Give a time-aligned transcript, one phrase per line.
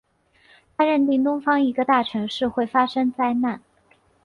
[0.75, 3.61] 他认定东方一个大城市会发生灾难。